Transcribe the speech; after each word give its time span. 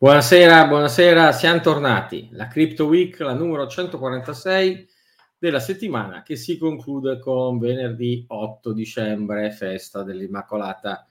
Buonasera, 0.00 0.68
buonasera, 0.68 1.32
siamo 1.32 1.58
tornati. 1.58 2.28
La 2.30 2.46
Crypto 2.46 2.86
Week, 2.86 3.18
la 3.18 3.34
numero 3.34 3.66
146 3.66 4.88
della 5.36 5.58
settimana 5.58 6.22
che 6.22 6.36
si 6.36 6.56
conclude 6.56 7.18
con 7.18 7.58
venerdì 7.58 8.24
8 8.28 8.72
dicembre, 8.72 9.50
festa 9.50 10.04
dell'Immacolata. 10.04 11.04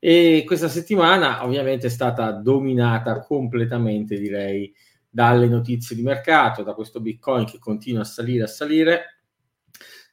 E 0.00 0.42
questa 0.44 0.66
settimana 0.66 1.44
ovviamente 1.44 1.86
è 1.86 1.90
stata 1.90 2.32
dominata 2.32 3.20
completamente, 3.20 4.18
direi, 4.18 4.74
dalle 5.08 5.46
notizie 5.46 5.94
di 5.94 6.02
mercato, 6.02 6.64
da 6.64 6.74
questo 6.74 7.00
Bitcoin 7.00 7.44
che 7.44 7.60
continua 7.60 8.00
a 8.00 8.04
salire, 8.04 8.42
a 8.42 8.48
salire, 8.48 9.04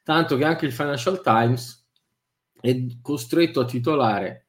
tanto 0.04 0.38
che 0.38 0.46
anche 0.46 0.68
il 0.68 0.74
Financial 0.74 1.20
Times 1.24 1.90
è 2.62 2.86
costretto 3.02 3.62
a 3.62 3.66
titolare 3.66 4.46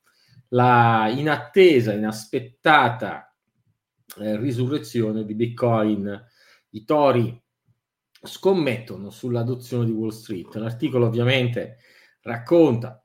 la 0.48 1.10
inattesa, 1.10 1.94
inaspettata 1.94 3.28
eh, 4.18 4.36
risurrezione 4.36 5.24
di 5.24 5.34
Bitcoin. 5.34 6.26
I 6.70 6.84
tori 6.84 7.40
scommettono 8.22 9.10
sull'adozione 9.10 9.84
di 9.84 9.92
Wall 9.92 10.10
Street. 10.10 10.54
L'articolo 10.54 11.06
ovviamente 11.06 11.78
racconta 12.22 13.04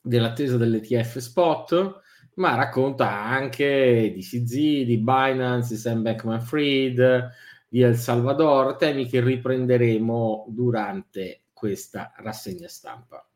dell'attesa 0.00 0.56
dell'ETF 0.56 1.18
spot, 1.18 2.00
ma 2.34 2.54
racconta 2.54 3.10
anche 3.10 4.12
di 4.14 4.20
CZ, 4.20 4.52
di 4.84 4.98
Binance, 4.98 5.74
di 5.74 5.80
Sam 5.80 6.02
Beckman 6.02 6.40
Fried, 6.40 7.30
di 7.68 7.82
El 7.82 7.96
Salvador, 7.96 8.76
temi 8.76 9.06
che 9.06 9.20
riprenderemo 9.20 10.46
durante 10.48 11.42
questa 11.52 12.12
rassegna 12.16 12.68
stampa. 12.68 13.28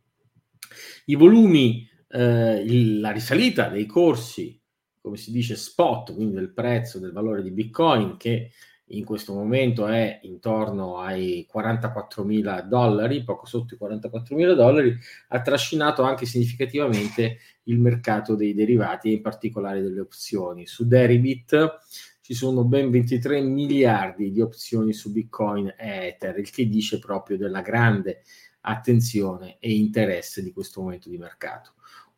I 1.06 1.14
volumi, 1.16 1.88
eh, 2.08 2.98
la 3.00 3.10
risalita 3.10 3.68
dei 3.68 3.86
corsi 3.86 4.61
come 5.02 5.16
si 5.16 5.32
dice, 5.32 5.56
spot, 5.56 6.14
quindi 6.14 6.34
del 6.34 6.52
prezzo, 6.52 7.00
del 7.00 7.12
valore 7.12 7.42
di 7.42 7.50
Bitcoin, 7.50 8.16
che 8.16 8.52
in 8.92 9.04
questo 9.04 9.34
momento 9.34 9.86
è 9.86 10.20
intorno 10.22 10.98
ai 10.98 11.44
44 11.48 12.24
mila 12.24 12.60
dollari, 12.62 13.24
poco 13.24 13.46
sotto 13.46 13.74
i 13.74 13.78
44 13.78 14.36
mila 14.36 14.54
dollari, 14.54 14.96
ha 15.28 15.40
trascinato 15.40 16.02
anche 16.02 16.24
significativamente 16.24 17.38
il 17.64 17.80
mercato 17.80 18.36
dei 18.36 18.54
derivati 18.54 19.08
e 19.08 19.14
in 19.14 19.22
particolare 19.22 19.82
delle 19.82 20.00
opzioni. 20.00 20.66
Su 20.66 20.86
Deribit 20.86 21.78
ci 22.20 22.34
sono 22.34 22.64
ben 22.64 22.90
23 22.90 23.40
miliardi 23.40 24.30
di 24.30 24.40
opzioni 24.40 24.92
su 24.92 25.10
Bitcoin 25.10 25.74
e 25.76 26.06
Ether, 26.06 26.38
il 26.38 26.50
che 26.50 26.68
dice 26.68 26.98
proprio 26.98 27.36
della 27.36 27.60
grande 27.60 28.22
attenzione 28.62 29.56
e 29.58 29.72
interesse 29.72 30.42
di 30.42 30.52
questo 30.52 30.80
momento 30.80 31.08
di 31.08 31.18
mercato 31.18 31.72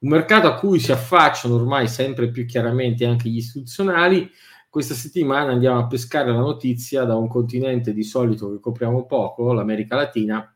un 0.05 0.11
mercato 0.11 0.47
a 0.47 0.55
cui 0.55 0.79
si 0.81 0.93
affacciano 0.93 1.55
ormai 1.55 1.89
sempre 1.89 2.29
più 2.29 2.45
chiaramente 2.45 3.07
anche 3.07 3.31
gli 3.31 3.39
istituzionali. 3.39 4.31
Questa 4.69 4.93
settimana 4.93 5.53
andiamo 5.53 5.79
a 5.79 5.87
pescare 5.87 6.31
la 6.31 6.41
notizia 6.41 7.05
da 7.05 7.17
un 7.17 7.27
continente 7.27 7.95
di 7.95 8.03
solito 8.03 8.51
che 8.51 8.61
copriamo 8.61 9.07
poco, 9.07 9.55
l'America 9.55 9.97
Latina, 9.97 10.55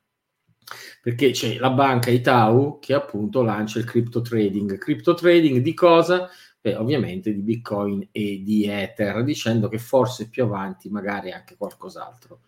perché 1.00 1.30
c'è 1.30 1.56
la 1.56 1.70
banca 1.70 2.10
Itaú 2.10 2.78
che 2.78 2.92
appunto 2.92 3.42
lancia 3.42 3.78
il 3.78 3.86
crypto 3.86 4.20
trading. 4.20 4.76
Crypto 4.76 5.14
trading 5.14 5.60
di 5.60 5.72
cosa? 5.72 6.28
Beh, 6.60 6.74
ovviamente 6.74 7.32
di 7.32 7.40
Bitcoin 7.40 8.08
e 8.10 8.42
di 8.44 8.66
Ether, 8.66 9.24
dicendo 9.24 9.68
che 9.68 9.78
forse 9.78 10.28
più 10.28 10.42
avanti 10.42 10.90
magari 10.90 11.32
anche 11.32 11.56
qualcos'altro. 11.56 12.40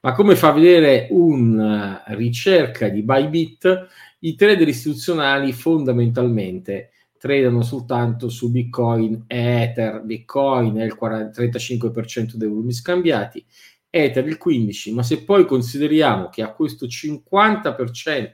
Ma 0.00 0.12
come 0.12 0.34
fa 0.34 0.50
vedere 0.50 1.06
una 1.10 2.02
ricerca 2.06 2.88
di 2.88 3.02
Bybit, 3.02 3.86
i 4.20 4.34
trader 4.34 4.66
istituzionali 4.66 5.52
fondamentalmente 5.52 6.90
tradano 7.18 7.62
soltanto 7.62 8.28
su 8.28 8.50
Bitcoin 8.50 9.24
e 9.26 9.62
Ether. 9.62 10.02
Bitcoin 10.02 10.76
è 10.76 10.84
il 10.84 10.94
40, 10.94 11.42
35% 11.42 12.34
dei 12.34 12.48
volumi 12.48 12.72
scambiati, 12.72 13.44
Ether 13.90 14.26
il 14.26 14.38
15%, 14.42 14.92
ma 14.92 15.02
se 15.02 15.24
poi 15.24 15.44
consideriamo 15.44 16.28
che 16.28 16.42
a 16.42 16.52
questo 16.52 16.86
50% 16.86 18.32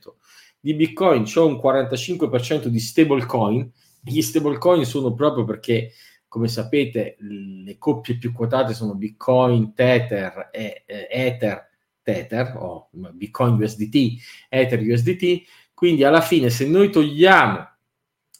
di 0.60 0.74
Bitcoin 0.74 1.24
c'è 1.24 1.40
un 1.40 1.60
45% 1.62 2.66
di 2.66 2.78
stablecoin, 2.78 3.70
gli 4.00 4.20
stablecoin 4.20 4.84
sono 4.84 5.14
proprio 5.14 5.44
perché, 5.44 5.92
come 6.28 6.48
sapete, 6.48 7.16
le 7.20 7.76
coppie 7.78 8.18
più 8.18 8.32
quotate 8.32 8.74
sono 8.74 8.94
Bitcoin, 8.94 9.72
Tether 9.74 10.50
e 10.52 10.84
eh, 10.86 11.08
Ether, 11.10 11.70
Tether 12.02 12.54
o 12.56 12.90
Bitcoin 13.12 13.54
USDT, 13.54 14.46
Ether 14.48 14.80
USDT, 14.80 15.42
quindi 15.84 16.02
alla 16.02 16.22
fine 16.22 16.48
se 16.48 16.66
noi 16.66 16.88
togliamo 16.88 17.68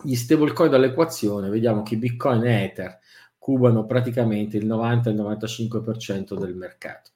gli 0.02 0.14
stablecoin 0.14 0.70
dall'equazione, 0.70 1.50
vediamo 1.50 1.82
che 1.82 1.98
Bitcoin 1.98 2.42
e 2.42 2.62
Ether 2.62 2.98
cubano 3.36 3.84
praticamente 3.84 4.56
il 4.56 4.66
90-95% 4.66 6.38
del 6.38 6.54
mercato. 6.54 7.10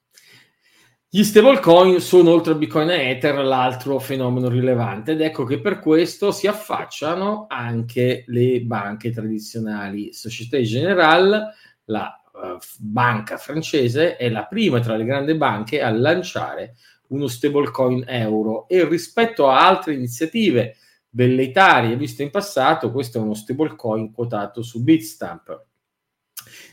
Gli 1.09 1.25
stablecoin 1.25 1.99
sono 2.01 2.33
oltre 2.33 2.53
a 2.53 2.57
Bitcoin 2.57 2.91
e 2.91 3.09
Ether 3.09 3.43
l'altro 3.43 3.99
fenomeno 3.99 4.51
rilevante 4.51 5.13
ed 5.13 5.23
ecco 5.23 5.45
che 5.45 5.61
per 5.61 5.79
questo 5.79 6.31
si 6.31 6.47
affacciano 6.47 7.47
anche 7.49 8.25
le 8.27 8.61
banche 8.61 9.11
tradizionali. 9.11 10.13
Société 10.13 10.61
Générale, 10.61 11.55
la 11.85 12.23
uh, 12.35 12.59
banca 12.81 13.39
francese, 13.39 14.17
è 14.17 14.29
la 14.29 14.45
prima 14.45 14.79
tra 14.81 14.95
le 14.95 15.07
grandi 15.07 15.35
banche 15.37 15.81
a 15.81 15.89
lanciare 15.91 16.75
uno 17.09 17.27
stablecoin 17.27 18.05
euro 18.07 18.69
e 18.69 18.87
rispetto 18.89 19.49
a 19.49 19.67
altre 19.67 19.95
iniziative 19.95 20.77
velleitarie 21.11 21.97
viste 21.97 22.23
in 22.23 22.31
passato, 22.31 22.93
questo 22.93 23.19
è 23.19 23.21
uno 23.21 23.35
stablecoin 23.35 24.13
quotato 24.13 24.63
su 24.63 24.83
Bitstamp 24.83 25.67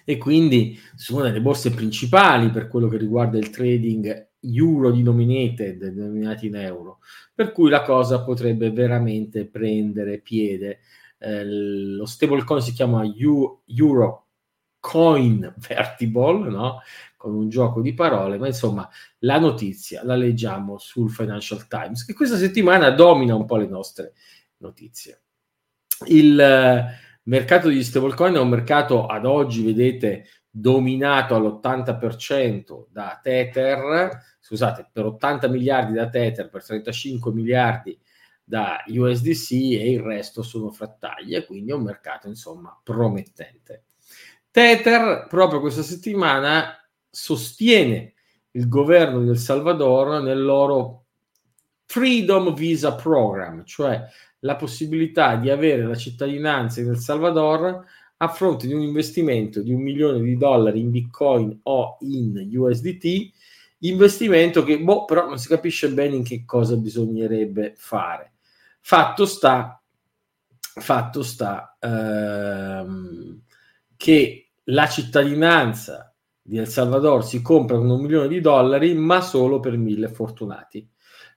e 0.03 0.18
quindi 0.18 0.79
una 1.09 1.24
delle 1.24 1.41
borse 1.41 1.72
principali 1.72 2.50
per 2.50 2.68
quello 2.68 2.88
che 2.88 2.97
riguarda 2.97 3.38
il 3.38 3.50
trading 3.50 4.29
euro 4.40 4.91
denominated, 4.91 5.88
denominati 5.88 6.47
in 6.47 6.56
euro, 6.56 7.00
per 7.34 7.51
cui 7.51 7.69
la 7.69 7.81
cosa 7.81 8.24
potrebbe 8.24 8.72
veramente 8.72 9.45
prendere 9.45 10.19
piede. 10.19 10.79
Eh, 11.18 11.44
lo 11.45 12.06
stablecoin 12.06 12.62
si 12.62 12.74
chiama 12.74 13.03
Euro 13.03 14.28
Coin 14.79 15.53
Vertible, 15.57 16.50
no? 16.50 16.81
Con 17.25 17.34
un 17.34 17.50
gioco 17.50 17.81
di 17.81 17.96
parole, 17.96 18.38
ma 18.38 18.46
insomma 18.46 18.88
la 19.19 19.40
notizia 19.40 20.03
la 20.03 20.16
leggiamo 20.16 20.78
sul 20.78 21.09
Financial 21.09 21.66
Times, 21.68 22.06
che 22.06 22.13
questa 22.13 22.38
settimana 22.38 22.91
domina 22.91 23.34
un 23.34 23.46
po' 23.46 23.58
le 23.58 23.66
nostre 23.66 24.13
notizie. 24.58 25.24
Il 26.06 26.38
uh, 26.38 27.19
mercato 27.24 27.69
degli 27.69 27.84
stablecoin 27.84 28.36
è 28.36 28.40
un 28.40 28.50
mercato 28.50 29.08
ad 29.08 29.25
oggi, 29.25 29.63
vedete, 29.63 30.28
dominato 30.47 31.34
all'80% 31.34 32.86
da 32.91 33.19
Tether, 33.24 34.36
scusate, 34.40 34.88
per 34.94 35.06
80 35.06 35.47
miliardi 35.47 35.94
da 35.94 36.07
Tether, 36.09 36.47
per 36.50 36.63
35 36.63 37.34
miliardi 37.34 38.00
da 38.44 38.84
USDC 38.86 39.52
e 39.52 39.94
il 39.94 40.02
resto 40.02 40.44
sono 40.44 40.69
frattaglie, 40.69 41.44
quindi 41.47 41.72
è 41.72 41.74
un 41.74 41.81
mercato 41.81 42.28
insomma 42.28 42.80
promettente. 42.84 43.86
Tether 44.52 45.25
proprio 45.28 45.59
questa 45.59 45.81
settimana 45.81 46.84
sostiene 47.16 48.14
il 48.52 48.68
governo 48.68 49.22
di 49.22 49.30
El 49.30 49.38
Salvador 49.38 50.22
nel 50.22 50.44
loro 50.44 51.06
Freedom 51.86 52.53
Visa 52.53 52.94
Program, 52.96 53.64
cioè 53.64 54.03
la 54.40 54.58
possibilità 54.58 55.38
di 55.38 55.50
avere 55.50 55.86
la 55.86 55.96
cittadinanza 55.96 56.81
in 56.81 56.90
El 56.90 56.98
Salvador 56.98 57.86
a 58.18 58.28
fronte 58.28 58.68
di 58.68 58.74
un 58.74 58.81
investimento 58.81 59.62
di 59.62 59.72
un 59.72 59.81
milione 59.81 60.22
di 60.22 60.36
dollari 60.36 60.80
in 60.81 60.92
Bitcoin 60.92 61.58
o 61.64 61.98
in 62.02 62.50
USDT, 62.52 63.31
investimento 63.80 64.64
che 64.64 64.80
boh, 64.80 65.06
però 65.06 65.25
non 65.25 65.38
si 65.38 65.48
capisce 65.48 65.90
bene 65.92 66.16
in 66.16 66.24
che 66.24 66.44
cosa 66.46 66.75
bisognerebbe 66.75 67.74
fare. 67.78 68.34
Fatto 68.81 69.25
sta, 69.25 69.81
fatto 70.60 71.24
sta 71.24 71.78
ehm, 71.80 73.42
che 73.95 74.50
la 74.66 74.88
cittadinanza 74.88 76.14
di 76.47 76.59
El 76.59 76.68
Salvador 76.68 77.25
si 77.25 77.42
compra 77.42 77.75
con 77.75 77.89
un 77.89 78.01
milione 78.01 78.27
di 78.27 78.39
dollari, 78.39 78.94
ma 78.94 79.19
solo 79.19 79.59
per 79.59 79.77
mille 79.77 80.09
fortunati. 80.09 80.88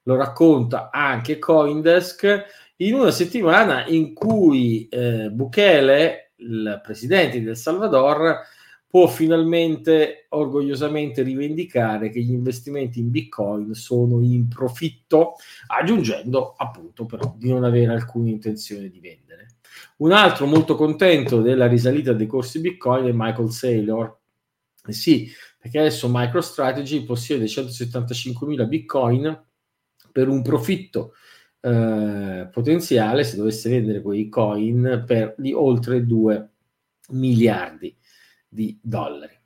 Lo 0.02 0.16
racconta 0.16 0.90
anche 0.92 1.38
Coindesk 1.38 2.44
in 2.76 2.92
una 2.92 3.10
settimana 3.10 3.86
in 3.86 4.12
cui 4.12 4.86
eh, 4.88 5.30
Bukele, 5.30 6.32
il 6.36 6.80
presidente 6.82 7.40
di 7.40 7.46
El 7.46 7.56
Salvador, 7.56 8.38
può 8.86 9.06
finalmente 9.06 10.26
orgogliosamente 10.28 11.22
rivendicare 11.22 12.10
che 12.10 12.20
gli 12.20 12.32
investimenti 12.32 13.00
in 13.00 13.10
Bitcoin 13.10 13.72
sono 13.72 14.20
in 14.20 14.46
profitto, 14.46 15.36
aggiungendo 15.68 16.52
appunto 16.54 17.06
però 17.06 17.34
di 17.34 17.48
non 17.48 17.64
avere 17.64 17.92
alcuna 17.92 18.28
intenzione 18.28 18.90
di 18.90 19.00
vendere. 19.00 19.46
Un 19.98 20.12
altro 20.12 20.44
molto 20.44 20.74
contento 20.74 21.40
della 21.40 21.66
risalita 21.66 22.12
dei 22.12 22.26
corsi 22.26 22.60
Bitcoin 22.60 23.06
è 23.06 23.12
Michael 23.14 23.50
Saylor, 23.50 24.17
eh 24.88 24.92
sì, 24.92 25.30
perché 25.58 25.78
adesso 25.78 26.08
MicroStrategy 26.10 27.04
possiede 27.04 27.44
175.000 27.44 28.66
bitcoin 28.66 29.44
per 30.10 30.28
un 30.28 30.42
profitto 30.42 31.14
eh, 31.60 32.48
potenziale, 32.50 33.24
se 33.24 33.36
dovesse 33.36 33.68
vendere 33.68 34.00
quei 34.00 34.28
coin, 34.28 35.04
per 35.06 35.34
di 35.36 35.52
oltre 35.52 36.06
2 36.06 36.50
miliardi 37.10 37.96
di 38.48 38.78
dollari. 38.82 39.38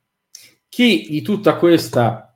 Chi 0.69 1.07
di 1.09 1.21
tutta 1.21 1.57
questa 1.57 2.35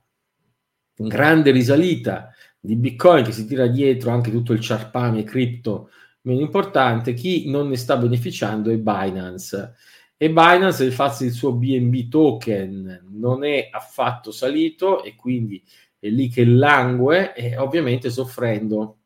grande 0.94 1.50
risalita 1.50 2.32
di 2.60 2.76
Bitcoin 2.76 3.24
che 3.24 3.32
si 3.32 3.46
tira 3.46 3.66
dietro 3.66 4.10
anche 4.10 4.30
tutto 4.30 4.52
il 4.52 4.60
ciarpame 4.60 5.24
cripto 5.24 5.90
meno 6.22 6.40
importante, 6.40 7.14
chi 7.14 7.48
non 7.48 7.68
ne 7.68 7.76
sta 7.76 7.96
beneficiando 7.96 8.70
è 8.70 8.76
Binance. 8.76 9.74
E 10.20 10.30
Binance, 10.30 10.84
infatti, 10.84 11.26
il 11.26 11.32
suo 11.32 11.52
BNB 11.52 12.08
token 12.08 13.06
non 13.12 13.44
è 13.44 13.68
affatto 13.70 14.32
salito 14.32 15.04
e 15.04 15.14
quindi 15.14 15.62
è 15.96 16.08
lì 16.08 16.28
che 16.28 16.44
langue 16.44 17.34
e 17.36 17.56
ovviamente 17.56 18.10
soffrendo 18.10 18.98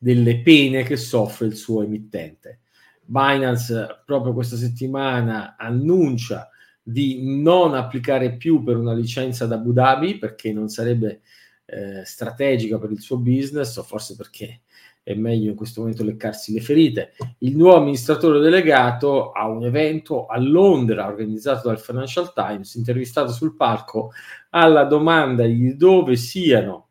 delle 0.00 0.40
pene 0.40 0.82
che 0.82 0.96
soffre 0.96 1.44
il 1.46 1.56
suo 1.56 1.82
emittente. 1.82 2.60
Binance 3.04 4.02
proprio 4.06 4.32
questa 4.32 4.56
settimana 4.56 5.56
annuncia 5.58 6.48
di 6.82 7.42
non 7.42 7.74
applicare 7.74 8.36
più 8.36 8.62
per 8.62 8.78
una 8.78 8.94
licenza 8.94 9.44
da 9.46 9.56
Abu 9.56 9.72
Dhabi 9.72 10.16
perché 10.16 10.54
non 10.54 10.68
sarebbe 10.68 11.20
eh, 11.66 12.02
strategica 12.06 12.78
per 12.78 12.90
il 12.92 13.00
suo 13.00 13.18
business 13.18 13.76
o 13.76 13.82
forse 13.82 14.16
perché 14.16 14.62
è 15.08 15.14
meglio 15.14 15.48
in 15.48 15.56
questo 15.56 15.80
momento 15.80 16.04
leccarsi 16.04 16.52
le 16.52 16.60
ferite. 16.60 17.14
Il 17.38 17.56
nuovo 17.56 17.78
amministratore 17.78 18.40
delegato 18.40 19.32
a 19.32 19.48
un 19.48 19.64
evento 19.64 20.26
a 20.26 20.38
Londra 20.38 21.06
organizzato 21.06 21.68
dal 21.68 21.80
Financial 21.80 22.30
Times, 22.34 22.74
intervistato 22.74 23.32
sul 23.32 23.56
palco 23.56 24.10
alla 24.50 24.84
domanda 24.84 25.46
di 25.46 25.74
dove 25.76 26.14
siano, 26.16 26.88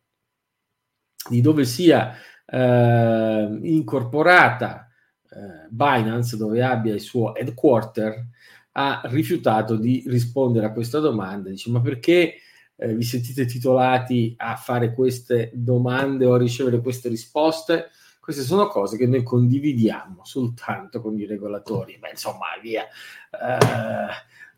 di 1.29 1.41
dove 1.41 1.63
sia 1.63 2.15
eh, 2.43 3.59
incorporata 3.61 4.87
eh, 5.29 5.67
Binance, 5.69 6.37
dove 6.37 6.63
abbia 6.63 6.95
il 6.95 7.01
suo 7.01 7.35
headquarter, 7.35 8.29
ha 8.71 9.01
rifiutato 9.05 9.75
di 9.75 10.03
rispondere 10.07 10.65
a 10.65 10.73
questa 10.73 10.97
domanda. 10.97 11.49
Dice, 11.49 11.69
ma 11.69 11.81
perché 11.81 12.33
eh, 12.77 12.95
vi 12.95 13.03
sentite 13.03 13.45
titolati 13.45 14.33
a 14.37 14.55
fare 14.55 14.95
queste 14.95 15.51
domande 15.53 16.25
o 16.25 16.33
a 16.33 16.39
ricevere 16.39 16.81
queste 16.81 17.09
risposte? 17.09 17.91
Queste 18.27 18.43
sono 18.43 18.67
cose 18.67 18.97
che 18.97 19.07
noi 19.07 19.23
condividiamo 19.23 20.25
soltanto 20.25 20.99
con 20.99 21.17
i 21.17 21.25
regolatori. 21.25 21.97
Beh, 21.97 22.09
insomma, 22.09 22.47
via. 22.61 22.83
Eh, 22.83 24.07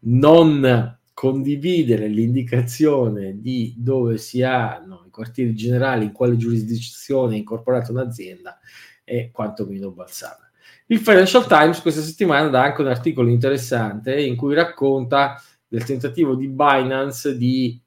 non 0.10 0.98
condividere 1.14 2.08
l'indicazione 2.08 3.40
di 3.40 3.76
dove 3.78 4.18
si 4.18 4.42
hanno 4.42 5.04
i 5.06 5.12
quartieri 5.12 5.54
generali, 5.54 6.06
in 6.06 6.14
quale 6.14 6.36
giurisdizione 6.36 7.36
è 7.36 7.38
incorporata 7.38 7.92
un'azienda, 7.92 8.58
è 9.04 9.30
quantomeno 9.32 9.92
balzana. 9.92 10.50
Il 10.88 10.98
Financial 10.98 11.46
Times 11.46 11.80
questa 11.82 12.02
settimana 12.02 12.48
dà 12.48 12.64
anche 12.64 12.82
un 12.82 12.88
articolo 12.88 13.30
interessante 13.30 14.20
in 14.20 14.36
cui 14.36 14.56
racconta 14.56 15.40
del 15.68 15.84
tentativo 15.84 16.34
di 16.34 16.48
Binance 16.48 17.38
di 17.38 17.80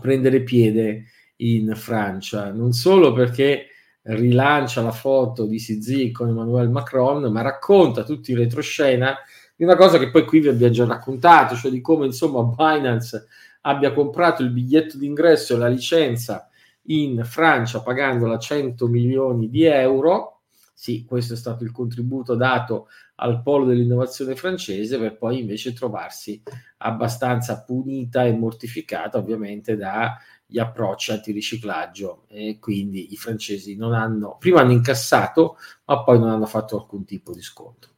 prendere 0.00 0.42
piede 0.42 1.04
in 1.40 1.74
Francia, 1.76 2.50
non 2.50 2.72
solo 2.72 3.12
perché 3.12 3.72
rilancia 4.06 4.82
la 4.82 4.92
foto 4.92 5.46
di 5.46 5.58
CZ 5.58 6.12
con 6.12 6.28
Emmanuel 6.28 6.70
Macron, 6.70 7.30
ma 7.32 7.42
racconta 7.42 8.04
tutti 8.04 8.32
i 8.32 8.36
retroscena 8.36 9.16
di 9.56 9.64
una 9.64 9.76
cosa 9.76 9.98
che 9.98 10.10
poi 10.10 10.24
qui 10.24 10.40
vi 10.40 10.48
abbiamo 10.48 10.72
già 10.72 10.84
raccontato, 10.84 11.56
cioè 11.56 11.70
di 11.70 11.80
come 11.80 12.06
insomma 12.06 12.42
Binance 12.42 13.26
abbia 13.62 13.92
comprato 13.92 14.42
il 14.42 14.50
biglietto 14.50 14.98
d'ingresso 14.98 15.54
e 15.54 15.58
la 15.58 15.68
licenza 15.68 16.48
in 16.88 17.22
Francia 17.24 17.82
pagandola 17.82 18.38
100 18.38 18.86
milioni 18.86 19.48
di 19.48 19.64
euro. 19.64 20.42
Sì, 20.72 21.04
questo 21.04 21.32
è 21.32 21.36
stato 21.36 21.64
il 21.64 21.72
contributo 21.72 22.34
dato 22.34 22.88
al 23.16 23.40
polo 23.42 23.64
dell'innovazione 23.64 24.36
francese 24.36 24.98
per 24.98 25.16
poi 25.16 25.40
invece 25.40 25.72
trovarsi 25.72 26.42
abbastanza 26.78 27.62
punita 27.62 28.24
e 28.26 28.32
mortificata 28.32 29.16
ovviamente 29.16 29.74
da 29.74 30.14
gli 30.46 30.58
approcci 30.58 31.10
antiriciclaggio 31.10 32.24
e 32.28 32.58
quindi 32.60 33.12
i 33.12 33.16
francesi 33.16 33.76
non 33.76 33.92
hanno, 33.92 34.36
prima 34.38 34.60
hanno 34.60 34.72
incassato, 34.72 35.56
ma 35.86 36.02
poi 36.04 36.18
non 36.18 36.30
hanno 36.30 36.46
fatto 36.46 36.76
alcun 36.78 37.04
tipo 37.04 37.32
di 37.32 37.42
sconto. 37.42 37.90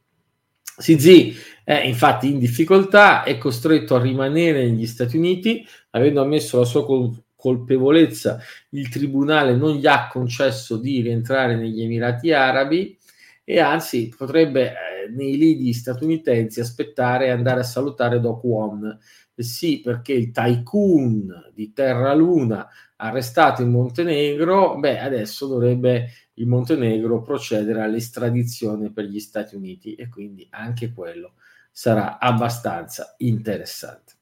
CZ 0.79 1.61
è 1.63 1.81
infatti 1.81 2.31
in 2.31 2.39
difficoltà, 2.39 3.23
è 3.23 3.37
costretto 3.37 3.95
a 3.95 4.01
rimanere 4.01 4.63
negli 4.63 4.87
Stati 4.87 5.17
Uniti, 5.17 5.65
avendo 5.91 6.21
ammesso 6.21 6.57
la 6.57 6.65
sua 6.65 6.85
col- 6.85 7.21
colpevolezza, 7.35 8.39
il 8.71 8.89
tribunale 8.89 9.55
non 9.55 9.75
gli 9.75 9.87
ha 9.87 10.07
concesso 10.07 10.77
di 10.77 11.01
rientrare 11.01 11.55
negli 11.55 11.81
Emirati 11.81 12.31
Arabi 12.31 12.97
e 13.43 13.59
anzi 13.59 14.13
potrebbe 14.15 14.71
eh, 14.71 15.09
nei 15.09 15.37
lidi 15.37 15.73
statunitensi 15.73 16.59
aspettare 16.59 17.27
e 17.27 17.29
andare 17.29 17.61
a 17.61 17.63
salutare 17.63 18.19
Doc 18.19 18.43
Won, 18.43 18.99
sì, 19.43 19.81
perché 19.81 20.13
il 20.13 20.31
tycoon 20.31 21.51
di 21.53 21.73
Terra 21.73 22.13
Luna 22.13 22.67
arrestato 22.97 23.61
in 23.61 23.71
Montenegro, 23.71 24.77
beh, 24.77 24.99
adesso 24.99 25.47
dovrebbe 25.47 26.09
il 26.35 26.47
Montenegro 26.47 27.21
procedere 27.21 27.81
all'estradizione 27.81 28.91
per 28.91 29.05
gli 29.05 29.19
Stati 29.19 29.55
Uniti 29.55 29.95
e 29.95 30.09
quindi 30.09 30.47
anche 30.51 30.91
quello 30.93 31.33
sarà 31.71 32.19
abbastanza 32.19 33.15
interessante. 33.17 34.13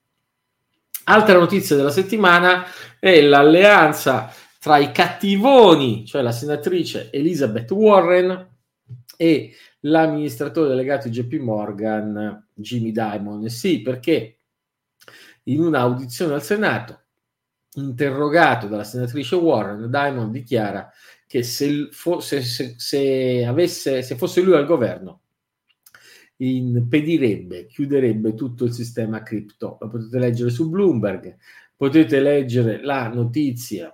Altra 1.05 1.39
notizia 1.39 1.75
della 1.75 1.89
settimana 1.89 2.65
è 2.99 3.21
l'alleanza 3.21 4.31
tra 4.59 4.77
i 4.77 4.91
cattivoni, 4.91 6.05
cioè 6.05 6.21
la 6.21 6.31
senatrice 6.31 7.09
Elizabeth 7.11 7.71
Warren 7.71 8.55
e 9.15 9.53
l'amministratore 9.81 10.67
delegato 10.67 11.09
JP 11.09 11.33
Morgan 11.39 12.47
Jimmy 12.53 12.91
Dimon. 12.91 13.47
Sì, 13.49 13.81
perché 13.81 14.36
in 15.47 15.61
un'audizione 15.61 16.33
al 16.33 16.43
Senato, 16.43 17.01
interrogato 17.75 18.67
dalla 18.67 18.83
senatrice 18.83 19.35
Warren, 19.35 19.89
Diamond 19.89 20.31
dichiara 20.31 20.89
che 21.27 21.43
se, 21.43 21.89
se, 21.91 22.41
se, 22.41 22.75
se, 22.77 23.45
avesse, 23.45 24.01
se 24.01 24.15
fosse 24.15 24.41
lui 24.41 24.55
al 24.55 24.65
governo 24.65 25.21
impedirebbe, 26.37 27.65
chiuderebbe 27.65 28.33
tutto 28.33 28.65
il 28.65 28.71
sistema 28.71 29.23
cripto. 29.23 29.77
Lo 29.79 29.89
potete 29.89 30.19
leggere 30.19 30.49
su 30.49 30.69
Bloomberg, 30.69 31.35
potete 31.75 32.19
leggere 32.19 32.81
la 32.83 33.07
notizia 33.07 33.91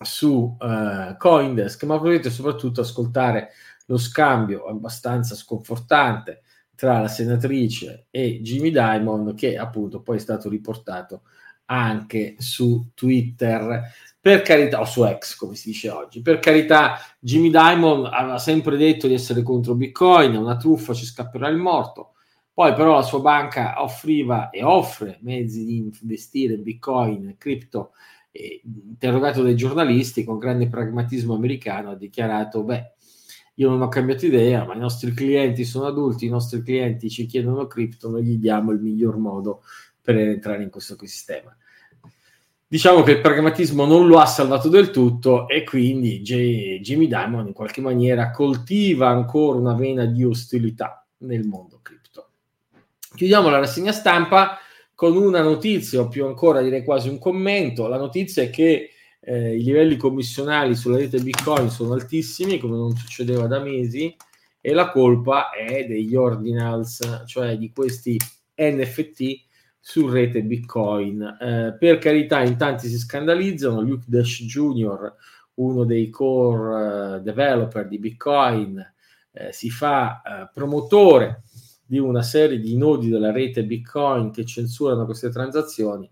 su 0.00 0.56
uh, 0.58 1.16
Coindesk, 1.16 1.84
ma 1.84 1.98
potete 1.98 2.30
soprattutto 2.30 2.82
ascoltare 2.82 3.50
lo 3.86 3.96
scambio 3.96 4.66
abbastanza 4.66 5.34
sconfortante 5.34 6.42
tra 6.78 7.00
la 7.00 7.08
senatrice 7.08 8.06
e 8.08 8.40
Jimmy 8.40 8.70
Dimon, 8.70 9.34
che 9.34 9.58
appunto 9.58 10.00
poi 10.00 10.18
è 10.18 10.20
stato 10.20 10.48
riportato 10.48 11.22
anche 11.64 12.36
su 12.38 12.90
Twitter. 12.94 13.82
Per 14.20 14.42
carità, 14.42 14.80
o 14.80 14.84
su 14.84 15.04
X, 15.04 15.34
come 15.34 15.56
si 15.56 15.70
dice 15.70 15.90
oggi, 15.90 16.22
per 16.22 16.38
carità, 16.38 16.98
Jimmy 17.18 17.50
Dimon 17.50 18.06
aveva 18.06 18.38
sempre 18.38 18.76
detto 18.76 19.08
di 19.08 19.14
essere 19.14 19.42
contro 19.42 19.74
Bitcoin, 19.74 20.36
una 20.36 20.56
truffa, 20.56 20.94
ci 20.94 21.04
scapperà 21.04 21.48
il 21.48 21.56
morto. 21.56 22.12
Poi 22.52 22.72
però 22.74 22.94
la 22.94 23.02
sua 23.02 23.20
banca 23.20 23.82
offriva 23.82 24.50
e 24.50 24.62
offre 24.62 25.18
mezzi 25.22 25.64
di 25.64 25.78
investire 26.00 26.54
in 26.54 26.62
Bitcoin, 26.62 27.34
cripto, 27.38 27.90
interrogato 28.30 29.42
dai 29.42 29.56
giornalisti 29.56 30.22
con 30.22 30.38
grande 30.38 30.68
pragmatismo 30.68 31.34
americano, 31.34 31.90
ha 31.90 31.96
dichiarato, 31.96 32.62
beh, 32.62 32.92
io 33.58 33.68
non 33.68 33.82
ho 33.82 33.88
cambiato 33.88 34.24
idea, 34.24 34.64
ma 34.64 34.74
i 34.74 34.78
nostri 34.78 35.12
clienti 35.12 35.64
sono 35.64 35.86
adulti, 35.86 36.26
i 36.26 36.30
nostri 36.30 36.62
clienti 36.62 37.10
ci 37.10 37.26
chiedono 37.26 37.66
cripto, 37.66 38.08
noi 38.08 38.24
gli 38.24 38.36
diamo 38.36 38.70
il 38.70 38.80
miglior 38.80 39.16
modo 39.16 39.62
per 40.00 40.16
entrare 40.16 40.62
in 40.62 40.70
questo 40.70 40.94
ecosistema. 40.94 41.54
Diciamo 42.70 43.02
che 43.02 43.12
il 43.12 43.20
pragmatismo 43.20 43.84
non 43.84 44.06
lo 44.06 44.18
ha 44.18 44.26
salvato 44.26 44.68
del 44.68 44.90
tutto 44.90 45.48
e 45.48 45.64
quindi 45.64 46.20
J- 46.20 46.80
Jimmy 46.80 47.08
Dimon 47.08 47.48
in 47.48 47.52
qualche 47.52 47.80
maniera 47.80 48.30
coltiva 48.30 49.08
ancora 49.08 49.58
una 49.58 49.74
vena 49.74 50.04
di 50.04 50.22
ostilità 50.22 51.04
nel 51.18 51.44
mondo 51.44 51.80
cripto. 51.82 52.28
Chiudiamo 53.16 53.48
la 53.48 53.58
rassegna 53.58 53.90
stampa 53.90 54.58
con 54.94 55.16
una 55.16 55.42
notizia, 55.42 56.00
o 56.00 56.08
più 56.08 56.26
ancora 56.26 56.60
direi 56.60 56.84
quasi 56.84 57.08
un 57.08 57.18
commento. 57.18 57.88
La 57.88 57.98
notizia 57.98 58.42
è 58.42 58.50
che 58.50 58.90
eh, 59.20 59.56
i 59.56 59.62
livelli 59.62 59.96
commissionali 59.96 60.74
sulla 60.74 60.96
rete 60.96 61.20
Bitcoin 61.20 61.70
sono 61.70 61.94
altissimi, 61.94 62.58
come 62.58 62.76
non 62.76 62.96
succedeva 62.96 63.46
da 63.46 63.60
mesi, 63.60 64.14
e 64.60 64.72
la 64.72 64.90
colpa 64.90 65.50
è 65.50 65.86
degli 65.86 66.14
ordinals, 66.14 67.24
cioè 67.26 67.56
di 67.56 67.72
questi 67.72 68.16
NFT 68.56 69.46
su 69.78 70.08
rete 70.08 70.42
Bitcoin. 70.42 71.22
Eh, 71.22 71.76
per 71.78 71.98
carità, 71.98 72.42
in 72.42 72.56
tanti 72.56 72.88
si 72.88 72.98
scandalizzano. 72.98 73.80
Luke 73.80 74.04
Dash 74.06 74.42
Jr., 74.44 75.14
uno 75.54 75.84
dei 75.84 76.08
core 76.08 77.16
uh, 77.16 77.20
developer 77.20 77.88
di 77.88 77.98
Bitcoin, 77.98 78.78
eh, 79.32 79.52
si 79.52 79.70
fa 79.70 80.22
uh, 80.24 80.50
promotore 80.52 81.42
di 81.84 81.98
una 81.98 82.22
serie 82.22 82.60
di 82.60 82.76
nodi 82.76 83.08
della 83.08 83.32
rete 83.32 83.64
Bitcoin 83.64 84.30
che 84.30 84.44
censurano 84.44 85.04
queste 85.04 85.30
transazioni 85.30 86.08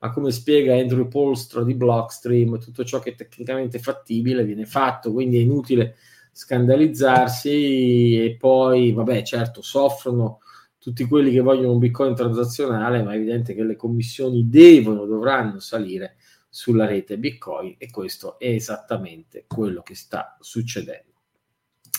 ma 0.00 0.10
come 0.10 0.30
spiega 0.30 0.74
Andrew 0.74 1.08
Polstro 1.08 1.64
di 1.64 1.74
Blockstream, 1.74 2.58
tutto 2.58 2.84
ciò 2.84 3.00
che 3.00 3.10
è 3.10 3.14
tecnicamente 3.14 3.78
fattibile 3.78 4.44
viene 4.44 4.64
fatto, 4.64 5.12
quindi 5.12 5.38
è 5.38 5.40
inutile 5.40 5.96
scandalizzarsi 6.32 8.24
e 8.24 8.36
poi, 8.38 8.92
vabbè, 8.92 9.22
certo, 9.22 9.60
soffrono 9.60 10.38
tutti 10.78 11.04
quelli 11.04 11.32
che 11.32 11.40
vogliono 11.40 11.72
un 11.72 11.78
bitcoin 11.78 12.14
transazionale, 12.14 13.02
ma 13.02 13.12
è 13.12 13.16
evidente 13.16 13.54
che 13.54 13.64
le 13.64 13.74
commissioni 13.74 14.48
devono, 14.48 15.04
dovranno 15.04 15.58
salire 15.58 16.16
sulla 16.48 16.86
rete 16.86 17.18
bitcoin 17.18 17.74
e 17.76 17.90
questo 17.90 18.38
è 18.38 18.48
esattamente 18.48 19.44
quello 19.48 19.82
che 19.82 19.96
sta 19.96 20.36
succedendo. 20.40 21.12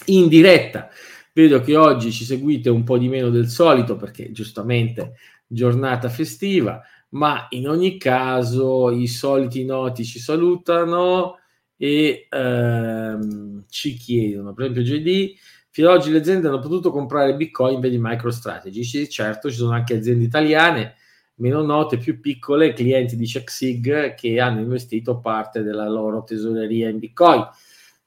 In 0.05 0.29
diretta 0.29 0.89
vedo 1.33 1.61
che 1.61 1.75
oggi 1.75 2.11
ci 2.11 2.23
seguite 2.23 2.69
un 2.69 2.83
po' 2.83 2.97
di 2.97 3.09
meno 3.09 3.29
del 3.29 3.49
solito 3.49 3.97
perché 3.97 4.31
giustamente 4.31 5.15
giornata 5.45 6.09
festiva, 6.09 6.81
ma 7.09 7.47
in 7.49 7.67
ogni 7.67 7.97
caso 7.97 8.91
i 8.91 9.07
soliti 9.07 9.65
noti 9.65 10.03
ci 10.05 10.19
salutano 10.19 11.37
e 11.75 12.27
ehm, 12.29 13.65
ci 13.69 13.93
chiedono, 13.93 14.53
per 14.53 14.65
esempio 14.65 14.83
JD, 14.83 15.33
fino 15.69 15.89
ad 15.89 15.97
oggi 15.97 16.11
le 16.11 16.19
aziende 16.19 16.47
hanno 16.47 16.59
potuto 16.59 16.91
comprare 16.91 17.35
Bitcoin 17.35 17.79
vedi 17.79 17.97
MicroStrategy, 17.99 18.83
sì, 18.83 19.09
certo 19.09 19.49
ci 19.49 19.57
sono 19.57 19.73
anche 19.73 19.95
aziende 19.95 20.25
italiane 20.25 20.95
meno 21.39 21.61
note, 21.61 21.97
più 21.97 22.19
piccole, 22.19 22.73
clienti 22.73 23.15
di 23.15 23.25
CheckSig 23.25 24.13
che 24.13 24.39
hanno 24.39 24.59
investito 24.59 25.19
parte 25.19 25.63
della 25.63 25.87
loro 25.87 26.23
tesoreria 26.23 26.89
in 26.89 26.99
Bitcoin. 26.99 27.47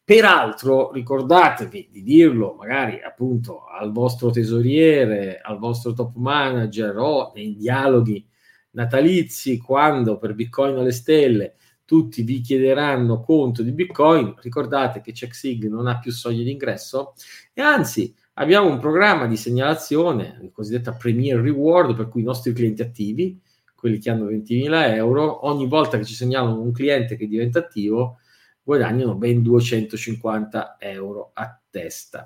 Peraltro 0.05 0.93
ricordatevi 0.93 1.89
di 1.91 2.03
dirlo 2.03 2.55
magari 2.59 3.01
appunto 3.03 3.67
al 3.67 3.93
vostro 3.93 4.31
tesoriere, 4.31 5.41
al 5.41 5.59
vostro 5.59 5.93
top 5.93 6.17
manager 6.17 6.97
o 6.99 7.33
nei 7.35 7.55
dialoghi 7.57 8.27
natalizi 8.73 9.59
quando 9.59 10.19
per 10.19 10.35
Bitcoin 10.35 10.77
alle 10.77 10.93
stelle 10.93 11.55
tutti 11.85 12.23
vi 12.23 12.41
chiederanno 12.41 13.21
conto 13.21 13.63
di 13.63 13.73
Bitcoin, 13.73 14.35
ricordate 14.41 15.01
che 15.01 15.13
CheckSig 15.13 15.69
non 15.69 15.87
ha 15.87 15.99
più 15.99 16.11
soglie 16.11 16.45
d'ingresso 16.45 17.15
e 17.53 17.61
anzi 17.61 18.15
abbiamo 18.35 18.71
un 18.71 18.79
programma 18.79 19.27
di 19.27 19.37
segnalazione, 19.37 20.39
la 20.41 20.49
cosiddetta 20.51 20.93
Premier 20.93 21.39
Reward, 21.39 21.95
per 21.95 22.09
cui 22.09 22.23
i 22.23 22.25
nostri 22.25 22.53
clienti 22.53 22.83
attivi, 22.83 23.39
quelli 23.75 23.99
che 23.99 24.11
hanno 24.11 24.27
20.000 24.27 24.95
euro, 24.95 25.47
ogni 25.47 25.67
volta 25.67 25.99
che 25.99 26.05
ci 26.05 26.15
segnalano 26.15 26.61
un 26.61 26.73
cliente 26.73 27.17
che 27.17 27.27
diventa 27.27 27.59
attivo, 27.59 28.19
guadagnano 28.63 29.15
ben 29.17 29.43
250 29.43 30.77
euro 30.79 31.33
a 31.35 31.61
testa. 31.69 32.25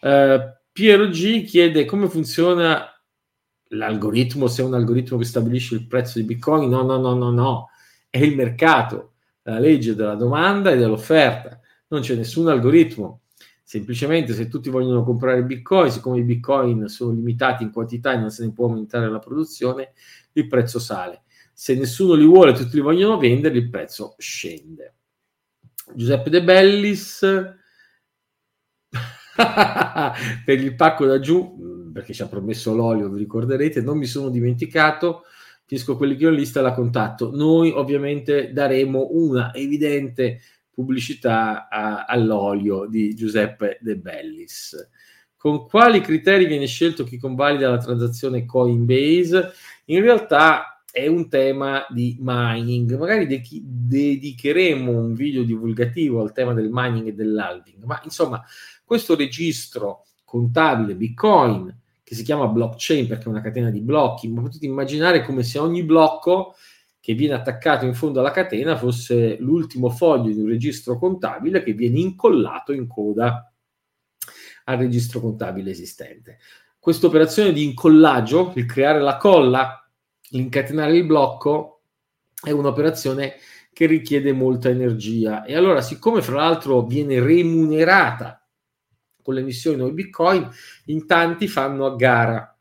Uh, 0.00 0.56
Piero 0.72 1.08
G 1.08 1.44
chiede 1.44 1.84
come 1.84 2.08
funziona 2.08 2.97
l'algoritmo, 3.68 4.46
se 4.46 4.62
è 4.62 4.64
un 4.64 4.74
algoritmo 4.74 5.18
che 5.18 5.24
stabilisce 5.24 5.74
il 5.74 5.86
prezzo 5.86 6.18
di 6.18 6.24
Bitcoin, 6.24 6.68
no, 6.68 6.82
no, 6.82 6.98
no, 6.98 7.14
no, 7.14 7.30
no, 7.30 7.70
è 8.08 8.18
il 8.18 8.34
mercato, 8.34 9.14
la 9.42 9.58
legge 9.58 9.94
della 9.94 10.14
domanda 10.14 10.70
e 10.70 10.76
dell'offerta, 10.76 11.60
non 11.88 12.00
c'è 12.00 12.14
nessun 12.14 12.48
algoritmo. 12.48 13.22
Semplicemente 13.62 14.32
se 14.32 14.48
tutti 14.48 14.70
vogliono 14.70 15.04
comprare 15.04 15.44
Bitcoin, 15.44 15.90
siccome 15.90 16.18
i 16.18 16.22
Bitcoin 16.22 16.88
sono 16.88 17.12
limitati 17.12 17.64
in 17.64 17.70
quantità 17.70 18.12
e 18.12 18.16
non 18.16 18.30
se 18.30 18.44
ne 18.44 18.52
può 18.52 18.66
aumentare 18.66 19.10
la 19.10 19.18
produzione, 19.18 19.92
il 20.32 20.46
prezzo 20.46 20.78
sale. 20.78 21.22
Se 21.52 21.74
nessuno 21.74 22.14
li 22.14 22.24
vuole, 22.24 22.54
tutti 22.54 22.76
li 22.76 22.80
vogliono 22.80 23.18
vendere, 23.18 23.58
il 23.58 23.68
prezzo 23.68 24.14
scende. 24.16 24.94
Giuseppe 25.94 26.30
De 26.30 26.42
Bellis 26.42 27.20
per 30.44 30.60
il 30.60 30.74
pacco 30.74 31.04
da 31.04 31.20
giù 31.20 31.77
perché 31.98 32.12
ci 32.12 32.22
ha 32.22 32.28
promesso 32.28 32.76
l'olio, 32.76 33.08
vi 33.08 33.18
ricorderete, 33.18 33.80
non 33.80 33.98
mi 33.98 34.06
sono 34.06 34.28
dimenticato, 34.28 35.24
finisco 35.64 35.96
quelli 35.96 36.14
che 36.14 36.26
ho 36.26 36.30
in 36.30 36.36
lista 36.36 36.60
la 36.60 36.72
contatto. 36.72 37.34
Noi 37.34 37.70
ovviamente 37.72 38.52
daremo 38.52 39.08
una 39.10 39.52
evidente 39.52 40.40
pubblicità 40.70 41.68
a, 41.68 42.04
all'olio 42.04 42.86
di 42.86 43.16
Giuseppe 43.16 43.78
De 43.80 43.96
Bellis. 43.96 44.90
Con 45.36 45.66
quali 45.66 46.00
criteri 46.00 46.46
viene 46.46 46.66
scelto 46.66 47.02
chi 47.02 47.18
convalida 47.18 47.68
la 47.68 47.78
transazione 47.78 48.44
Coinbase? 48.44 49.50
In 49.86 50.00
realtà 50.00 50.80
è 50.92 51.08
un 51.08 51.28
tema 51.28 51.84
di 51.88 52.16
mining. 52.20 52.96
Magari 52.96 53.26
de- 53.26 53.42
dedicheremo 53.60 54.92
un 54.92 55.14
video 55.14 55.42
divulgativo 55.42 56.20
al 56.20 56.32
tema 56.32 56.54
del 56.54 56.68
mining 56.70 57.08
e 57.08 57.12
dell'halving, 57.12 57.82
ma 57.82 58.00
insomma, 58.04 58.40
questo 58.84 59.16
registro 59.16 60.04
contabile 60.24 60.94
Bitcoin 60.94 61.76
che 62.08 62.14
si 62.14 62.22
chiama 62.22 62.46
blockchain 62.46 63.06
perché 63.06 63.24
è 63.24 63.28
una 63.28 63.42
catena 63.42 63.68
di 63.68 63.82
blocchi, 63.82 64.28
ma 64.28 64.40
potete 64.40 64.64
immaginare 64.64 65.22
come 65.22 65.42
se 65.42 65.58
ogni 65.58 65.82
blocco 65.82 66.54
che 66.98 67.12
viene 67.12 67.34
attaccato 67.34 67.84
in 67.84 67.92
fondo 67.92 68.20
alla 68.20 68.30
catena 68.30 68.78
fosse 68.78 69.36
l'ultimo 69.40 69.90
foglio 69.90 70.32
di 70.32 70.40
un 70.40 70.48
registro 70.48 70.98
contabile 70.98 71.62
che 71.62 71.74
viene 71.74 71.98
incollato 71.98 72.72
in 72.72 72.86
coda 72.86 73.52
al 74.64 74.78
registro 74.78 75.20
contabile 75.20 75.70
esistente. 75.70 76.38
Questa 76.78 77.08
operazione 77.08 77.52
di 77.52 77.62
incollaggio, 77.62 78.52
il 78.54 78.64
creare 78.64 79.00
la 79.00 79.18
colla, 79.18 79.86
l'incatenare 80.30 80.96
il 80.96 81.04
blocco, 81.04 81.82
è 82.42 82.52
un'operazione 82.52 83.34
che 83.70 83.84
richiede 83.84 84.32
molta 84.32 84.70
energia 84.70 85.44
e 85.44 85.54
allora 85.54 85.82
siccome 85.82 86.22
fra 86.22 86.36
l'altro 86.36 86.86
viene 86.86 87.20
remunerata 87.20 88.37
con 89.28 89.36
l'emissione 89.36 89.76
di 89.76 89.82
nuovi 89.82 90.02
bitcoin, 90.02 90.48
in 90.86 91.06
tanti 91.06 91.48
fanno 91.48 91.84
a 91.84 91.94
gara. 91.96 92.58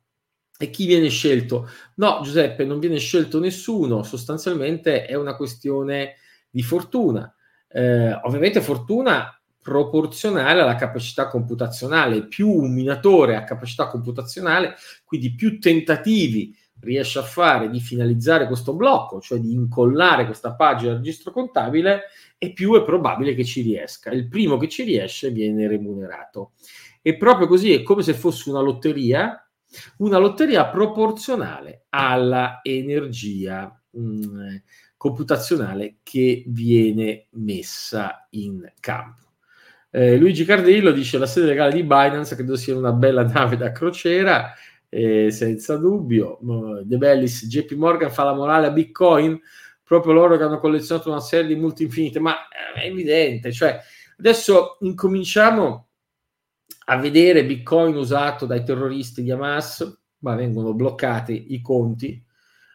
E 0.60 0.70
chi 0.70 0.86
viene 0.86 1.08
scelto? 1.08 1.70
No, 1.96 2.20
Giuseppe, 2.22 2.66
non 2.66 2.80
viene 2.80 2.98
scelto 2.98 3.40
nessuno, 3.40 4.04
sostanzialmente 4.04 5.06
è 5.06 5.16
una 5.16 5.38
questione 5.38 6.16
di 6.50 6.62
fortuna. 6.64 7.34
Eh, 7.70 8.12
ovviamente 8.12 8.60
fortuna 8.60 9.32
proporzionale 9.62 10.60
alla 10.60 10.76
capacità 10.76 11.30
computazionale, 11.30 12.28
più 12.28 12.50
un 12.50 12.74
minatore 12.74 13.38
ha 13.38 13.46
capacità 13.46 13.88
computazionale, 13.88 14.76
quindi 15.06 15.36
più 15.36 15.60
tentativi 15.60 16.54
riesce 16.82 17.20
a 17.20 17.24
fare 17.24 17.70
di 17.70 17.80
finalizzare 17.80 18.48
questo 18.48 18.74
blocco, 18.74 19.22
cioè 19.22 19.40
di 19.40 19.54
incollare 19.54 20.26
questa 20.26 20.54
pagina 20.54 20.92
al 20.92 20.98
registro 20.98 21.32
contabile, 21.32 22.02
e 22.38 22.53
più 22.53 22.75
è 22.75 22.84
probabile 22.84 23.34
che 23.34 23.44
ci 23.44 23.62
riesca. 23.62 24.12
Il 24.12 24.27
primo 24.27 24.58
che 24.58 24.67
ci 24.67 24.84
riesce 24.84 25.32
viene 25.32 25.67
remunerato. 25.67 26.51
E 27.01 27.17
proprio 27.17 27.48
così 27.48 27.74
è 27.74 27.84
come 27.84 28.03
se 28.03 28.13
fosse 28.13 28.50
una 28.50 28.62
lotteria, 28.62 29.48
una 29.98 30.17
lotteria 30.17 30.67
proporzionale 30.67 31.86
alla 31.89 32.60
energia 32.63 33.82
mh, 33.91 34.00
mm, 34.00 34.56
computazionale 34.98 35.98
che 36.03 36.44
viene 36.48 37.27
messa 37.32 38.27
in 38.32 38.72
campo. 38.79 39.25
Eh, 39.89 40.17
Luigi 40.17 40.44
Cardillo 40.44 40.91
dice 40.91 41.17
la 41.17 41.25
sede 41.25 41.48
legale 41.48 41.74
di 41.74 41.84
Binance 41.84 42.36
credo 42.36 42.56
sia 42.56 42.75
una 42.77 42.91
bella 42.91 43.24
nave 43.24 43.56
da 43.58 43.72
crociera, 43.72 44.53
eh, 44.89 45.32
senza 45.32 45.77
dubbio. 45.77 46.39
De 46.84 46.98
Bellis, 46.98 47.48
JP 47.48 47.72
Morgan 47.74 48.12
fa 48.12 48.24
la 48.24 48.34
morale 48.34 48.67
a 48.67 48.72
Bitcoin, 48.72 49.39
proprio 49.88 50.12
loro 50.12 50.36
che 50.36 50.44
hanno 50.44 50.60
collezionato 50.60 51.10
una 51.10 51.22
serie 51.22 51.48
di 51.48 51.56
multi 51.56 51.84
infinite, 51.84 52.20
ma 52.20 52.50
è 52.75 52.86
evidente, 52.86 53.53
cioè 53.53 53.79
adesso 54.17 54.75
incominciamo 54.82 55.88
a 56.88 56.98
vedere 56.98 57.46
Bitcoin 57.46 57.96
usato 57.96 58.46
dai 58.46 58.65
terroristi 58.65 59.24
di 59.24 59.32
Hamas, 59.32 60.00
ma 60.20 60.36
vengono 60.36 60.74
bloccati 60.74 61.53
i 61.53 61.62
conti, 61.62 62.22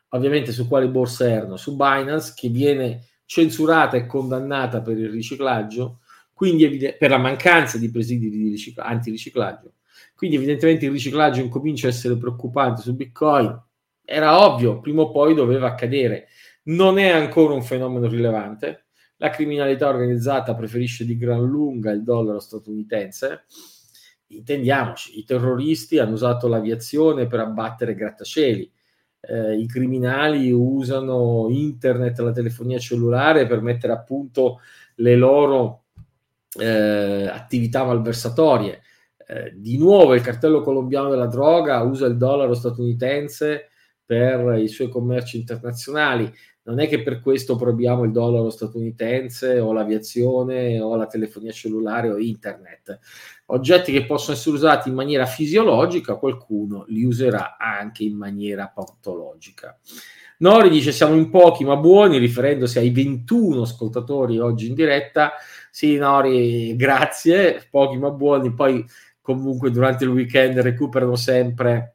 ovviamente 0.08 0.52
su 0.52 0.66
quali 0.66 0.88
borse 0.88 1.28
erano? 1.28 1.58
Su 1.58 1.76
Binance, 1.76 2.32
che 2.34 2.48
viene 2.48 3.08
censurata 3.26 3.98
e 3.98 4.06
condannata 4.06 4.80
per 4.80 4.96
il 4.96 5.10
riciclaggio, 5.10 6.00
quindi 6.32 6.64
evidente, 6.64 6.96
per 6.96 7.10
la 7.10 7.18
mancanza 7.18 7.76
di 7.76 7.90
presidi 7.90 8.30
di 8.30 8.48
ricicla- 8.48 8.84
antiriciclaggio. 8.84 9.74
Quindi 10.14 10.36
evidentemente 10.36 10.86
il 10.86 10.92
riciclaggio 10.92 11.42
incomincia 11.42 11.88
a 11.88 11.90
essere 11.90 12.16
preoccupante 12.16 12.80
su 12.80 12.94
Bitcoin. 12.94 13.64
Era 14.02 14.46
ovvio, 14.46 14.80
prima 14.80 15.02
o 15.02 15.10
poi 15.10 15.34
doveva 15.34 15.68
accadere 15.68 16.28
non 16.64 16.98
è 16.98 17.08
ancora 17.08 17.54
un 17.54 17.62
fenomeno 17.62 18.06
rilevante. 18.08 18.86
La 19.16 19.30
criminalità 19.30 19.88
organizzata 19.88 20.54
preferisce 20.54 21.04
di 21.04 21.16
gran 21.16 21.44
lunga 21.44 21.90
il 21.90 22.02
dollaro 22.02 22.40
statunitense. 22.40 23.44
Intendiamoci, 24.28 25.18
i 25.18 25.24
terroristi 25.24 25.98
hanno 25.98 26.14
usato 26.14 26.48
l'aviazione 26.48 27.26
per 27.26 27.40
abbattere 27.40 27.94
grattacieli. 27.94 28.70
Eh, 29.20 29.56
I 29.58 29.66
criminali 29.66 30.50
usano 30.50 31.46
internet, 31.50 32.18
la 32.18 32.32
telefonia 32.32 32.78
cellulare 32.78 33.46
per 33.46 33.60
mettere 33.60 33.92
a 33.92 34.00
punto 34.00 34.60
le 34.96 35.16
loro 35.16 35.84
eh, 36.58 37.28
attività 37.30 37.84
malversatorie. 37.84 38.82
Eh, 39.26 39.52
di 39.54 39.78
nuovo 39.78 40.14
il 40.14 40.20
cartello 40.20 40.62
colombiano 40.62 41.08
della 41.08 41.26
droga 41.26 41.80
usa 41.82 42.06
il 42.06 42.16
dollaro 42.16 42.54
statunitense 42.54 43.68
per 44.04 44.58
i 44.58 44.68
suoi 44.68 44.88
commerci 44.88 45.38
internazionali 45.38 46.32
non 46.64 46.78
è 46.78 46.88
che 46.88 47.02
per 47.02 47.20
questo 47.20 47.56
proibiamo 47.56 48.04
il 48.04 48.12
dollaro 48.12 48.50
statunitense 48.50 49.58
o 49.58 49.72
l'aviazione 49.72 50.80
o 50.80 50.94
la 50.94 51.06
telefonia 51.06 51.50
cellulare 51.50 52.10
o 52.10 52.18
internet. 52.18 52.98
Oggetti 53.46 53.90
che 53.92 54.06
possono 54.06 54.36
essere 54.36 54.54
usati 54.54 54.88
in 54.88 54.94
maniera 54.94 55.26
fisiologica, 55.26 56.14
qualcuno 56.14 56.84
li 56.88 57.04
userà 57.04 57.56
anche 57.58 58.04
in 58.04 58.16
maniera 58.16 58.68
patologica. 58.68 59.76
Nori 60.38 60.70
dice 60.70 60.92
siamo 60.92 61.14
in 61.14 61.30
pochi 61.30 61.64
ma 61.64 61.76
buoni, 61.76 62.18
riferendosi 62.18 62.78
ai 62.78 62.90
21 62.90 63.62
ascoltatori 63.62 64.38
oggi 64.38 64.68
in 64.68 64.74
diretta. 64.74 65.32
Sì, 65.70 65.96
Nori, 65.96 66.74
grazie, 66.76 67.66
pochi 67.70 67.96
ma 67.96 68.10
buoni. 68.10 68.52
Poi 68.52 68.84
comunque 69.20 69.70
durante 69.70 70.04
il 70.04 70.10
weekend 70.10 70.58
recuperano 70.58 71.14
sempre 71.14 71.91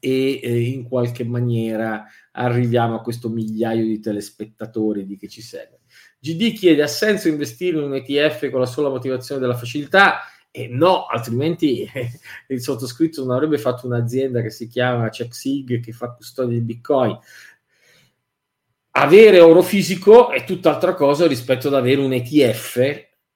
e 0.00 0.40
eh, 0.42 0.60
in 0.60 0.84
qualche 0.84 1.24
maniera 1.24 2.04
arriviamo 2.32 2.96
a 2.96 3.02
questo 3.02 3.28
migliaio 3.28 3.84
di 3.84 4.00
telespettatori 4.00 5.04
di 5.04 5.16
che 5.16 5.28
ci 5.28 5.42
segue. 5.42 5.80
GD 6.18 6.52
chiede 6.52 6.82
ha 6.82 6.86
senso 6.86 7.28
investire 7.28 7.78
in 7.78 7.84
un 7.84 7.94
ETF 7.94 8.48
con 8.50 8.60
la 8.60 8.66
sola 8.66 8.88
motivazione 8.88 9.40
della 9.40 9.56
facilità? 9.56 10.20
E 10.50 10.68
no, 10.68 11.06
altrimenti 11.06 11.82
eh, 11.82 12.10
il 12.48 12.60
sottoscritto 12.60 13.24
non 13.24 13.34
avrebbe 13.34 13.58
fatto 13.58 13.86
un'azienda 13.86 14.42
che 14.42 14.50
si 14.50 14.68
chiama 14.68 15.08
CheckSig 15.08 15.80
che 15.80 15.92
fa 15.92 16.12
custodia 16.12 16.56
di 16.56 16.64
Bitcoin. 16.64 17.18
Avere 18.94 19.40
oro 19.40 19.62
fisico 19.62 20.30
è 20.30 20.44
tutt'altra 20.44 20.94
cosa 20.94 21.26
rispetto 21.26 21.68
ad 21.68 21.74
avere 21.74 22.02
un 22.02 22.12
ETF 22.12 22.76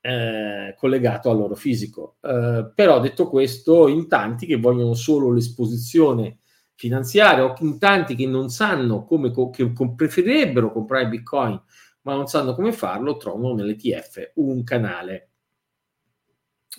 eh, 0.07 0.75
collegato 0.77 1.31
all'oro 1.31 1.55
fisico. 1.55 2.19
Eh, 2.21 2.71
però 2.75 3.01
detto 3.01 3.29
questo, 3.29 3.89
in 3.89 4.07
tanti 4.07 4.47
che 4.47 4.57
vogliono 4.57 4.95
solo 4.95 5.33
l'esposizione 5.33 6.39
finanziaria 6.77 7.45
o 7.45 7.55
in 7.61 7.79
tanti 7.79 8.15
che 8.15 8.27
non 8.27 8.49
sanno 8.49 9.05
come, 9.05 9.33
che 9.51 9.73
preferirebbero 9.97 10.71
comprare 10.71 11.09
Bitcoin 11.09 11.61
ma 12.03 12.15
non 12.15 12.29
sanno 12.29 12.55
come 12.55 12.73
farlo, 12.73 13.17
trovano 13.17 13.55
nell'ETF 13.55 14.33
un 14.35 14.63
canale 14.63 15.31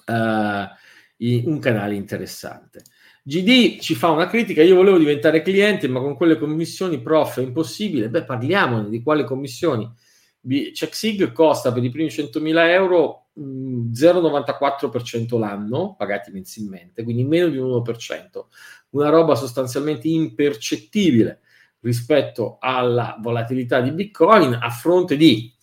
uh, 0.05 1.49
un 1.49 1.59
canale 1.59 1.95
interessante. 1.95 2.83
GD 3.23 3.79
ci 3.79 3.93
fa 3.93 4.09
una 4.09 4.27
critica, 4.27 4.63
io 4.63 4.75
volevo 4.75 4.97
diventare 4.97 5.41
cliente, 5.41 5.89
ma 5.89 5.99
con 5.99 6.15
quelle 6.15 6.37
commissioni 6.37 7.01
prof 7.01 7.39
è 7.39 7.43
impossibile. 7.43 8.09
Beh, 8.09 8.23
parliamone 8.23 8.89
di 8.89 9.01
quali 9.03 9.25
commissioni. 9.25 9.91
CheckSig 10.39 11.33
costa 11.33 11.73
per 11.73 11.83
i 11.83 11.89
primi 11.89 12.07
100.000 12.07 12.69
euro 12.69 13.27
mh, 13.33 13.91
0,94% 13.91 15.37
l'anno, 15.37 15.95
pagati 15.97 16.31
mensilmente, 16.31 17.03
quindi 17.03 17.25
meno 17.25 17.49
di 17.49 17.57
un 17.57 17.69
1%, 17.69 18.45
una 18.91 19.09
roba 19.09 19.35
sostanzialmente 19.35 20.07
impercettibile 20.07 21.41
rispetto 21.81 22.57
alla 22.59 23.17
volatilità 23.19 23.81
di 23.81 23.91
Bitcoin 23.91 24.57
a 24.59 24.69
fronte 24.69 25.15
di 25.15 25.53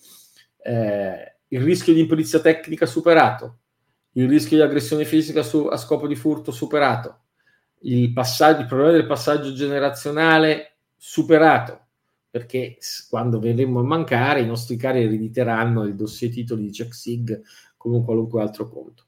eh, 0.62 1.37
il 1.49 1.61
rischio 1.61 1.93
di 1.93 2.00
imperizia 2.00 2.40
tecnica 2.40 2.87
superato, 2.87 3.59
il 4.12 4.28
rischio 4.28 4.57
di 4.57 4.62
aggressione 4.62 5.04
fisica 5.04 5.43
su, 5.43 5.66
a 5.66 5.76
scopo 5.76 6.07
di 6.07 6.16
furto 6.16 6.50
superato, 6.50 7.21
il, 7.81 8.12
passaggio, 8.12 8.62
il 8.62 8.66
problema 8.66 8.93
del 8.93 9.07
passaggio 9.07 9.52
generazionale 9.52 10.76
superato, 10.97 11.81
perché 12.31 12.78
quando 13.09 13.38
verremo 13.38 13.81
a 13.81 13.85
mancare 13.85 14.40
i 14.40 14.47
nostri 14.47 14.76
cari 14.76 15.04
erediteranno 15.04 15.85
il 15.85 15.95
dossier 15.95 16.31
titoli 16.31 16.64
di 16.64 16.73
CheckSig 16.73 17.43
come 17.76 17.97
un 17.97 18.04
qualunque 18.04 18.40
altro 18.40 18.69
conto. 18.69 19.07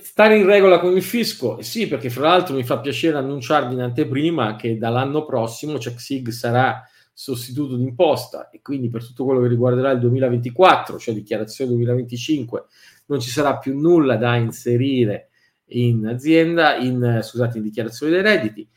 Stare 0.00 0.36
in 0.36 0.46
regola 0.46 0.78
con 0.78 0.94
il 0.94 1.02
fisco? 1.02 1.60
Sì, 1.60 1.88
perché 1.88 2.08
fra 2.08 2.28
l'altro 2.28 2.54
mi 2.54 2.62
fa 2.62 2.78
piacere 2.78 3.16
annunciarvi 3.16 3.74
in 3.74 3.80
anteprima 3.80 4.54
che 4.54 4.78
dall'anno 4.78 5.24
prossimo 5.24 5.78
CheckSig 5.78 6.28
sarà 6.28 6.80
sostituto 7.12 7.76
d'imposta 7.76 8.50
e 8.50 8.60
quindi 8.62 8.88
per 8.88 9.04
tutto 9.04 9.24
quello 9.24 9.40
che 9.40 9.48
riguarderà 9.48 9.90
il 9.90 9.98
2024, 9.98 10.96
cioè 10.98 11.12
dichiarazione 11.12 11.72
2025, 11.72 12.64
non 13.06 13.18
ci 13.18 13.30
sarà 13.30 13.58
più 13.58 13.76
nulla 13.76 14.14
da 14.14 14.36
inserire 14.36 15.30
in 15.70 16.06
azienda, 16.06 16.76
in, 16.76 17.18
scusate, 17.20 17.58
in 17.58 17.64
dichiarazione 17.64 18.12
dei 18.12 18.22
redditi. 18.22 18.68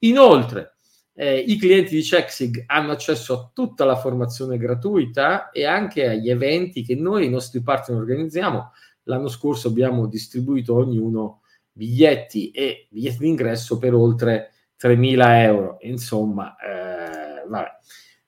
Inoltre, 0.00 0.76
eh, 1.12 1.38
i 1.38 1.58
clienti 1.58 1.94
di 1.94 2.02
CheckSig 2.02 2.64
hanno 2.66 2.92
accesso 2.92 3.34
a 3.34 3.50
tutta 3.52 3.84
la 3.84 3.96
formazione 3.96 4.56
gratuita 4.56 5.50
e 5.50 5.66
anche 5.66 6.08
agli 6.08 6.30
eventi 6.30 6.82
che 6.82 6.94
noi 6.94 7.24
e 7.24 7.26
i 7.26 7.30
nostri 7.30 7.62
partner 7.62 7.98
organizziamo. 7.98 8.72
L'anno 9.06 9.28
scorso 9.28 9.68
abbiamo 9.68 10.06
distribuito 10.06 10.74
ognuno 10.74 11.40
biglietti 11.72 12.50
e 12.50 12.86
biglietti 12.90 13.18
d'ingresso 13.18 13.78
per 13.78 13.94
oltre 13.94 14.52
3.000 14.78 15.42
euro. 15.42 15.78
Insomma, 15.80 16.54
eh, 16.56 17.46
vabbè 17.48 17.70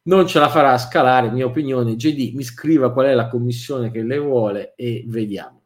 non 0.08 0.26
ce 0.26 0.38
la 0.38 0.48
farà 0.48 0.76
scalare, 0.78 1.30
mia 1.30 1.44
opinione. 1.44 1.94
JD 1.94 2.34
mi 2.34 2.42
scriva 2.42 2.92
qual 2.92 3.06
è 3.06 3.14
la 3.14 3.28
commissione 3.28 3.90
che 3.90 4.02
lei 4.02 4.18
vuole 4.18 4.74
e 4.74 5.04
vediamo. 5.06 5.62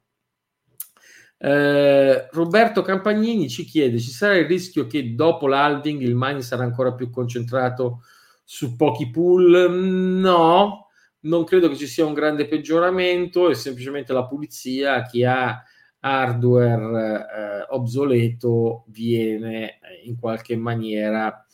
Eh, 1.39 2.29
Roberto 2.31 2.83
Campagnini 2.83 3.49
ci 3.49 3.65
chiede: 3.65 3.99
ci 4.01 4.11
sarà 4.11 4.37
il 4.37 4.47
rischio 4.47 4.87
che 4.87 5.15
dopo 5.15 5.47
l'halving 5.47 6.01
il 6.03 6.15
mining 6.17 6.43
sarà 6.43 6.65
ancora 6.65 6.93
più 6.93 7.09
concentrato 7.09 8.03
su 8.45 8.75
pochi 8.77 9.11
pool? 9.11 9.73
No, 9.73 10.82
non 11.23 11.45
credo 11.45 11.69
che 11.69 11.77
ci 11.77 11.87
sia 11.87 12.07
un 12.07 12.15
grande 12.15 12.47
peggioramento, 12.47 13.51
è 13.51 13.55
semplicemente 13.55 14.13
la 14.13 14.27
pulizia. 14.27 15.03
Chi 15.03 15.25
ha 15.25 15.63
hardware 16.01 17.29
eh, 17.29 17.67
obsoleto 17.71 18.85
viene 18.89 19.79
in 20.05 20.19
qualche 20.19 20.57
maniera, 20.57 21.47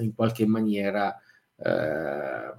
in 0.00 0.14
qualche 0.14 0.46
maniera 0.46 1.16
eh, 1.56 2.54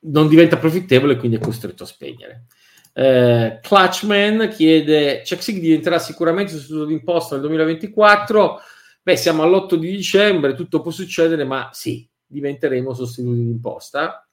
non 0.00 0.28
diventa 0.28 0.56
profittevole 0.56 1.12
e 1.12 1.16
quindi 1.16 1.36
è 1.36 1.40
costretto 1.40 1.84
a 1.84 1.86
spegnere. 1.86 2.46
Eh, 2.92 3.60
Clutchman 3.62 4.48
chiede: 4.48 5.22
CheckSig 5.24 5.60
diventerà 5.60 6.00
sicuramente 6.00 6.52
sostituto 6.52 6.86
d'imposta 6.86 7.36
nel 7.36 7.44
2024. 7.44 8.58
Beh, 9.04 9.16
siamo 9.16 9.42
all'8 9.42 9.74
di 9.76 9.90
dicembre, 9.90 10.54
tutto 10.54 10.80
può 10.80 10.90
succedere, 10.90 11.44
ma 11.44 11.70
sì, 11.72 12.08
diventeremo 12.26 12.92
sostituti 12.92 13.44
d'imposta 13.44 14.26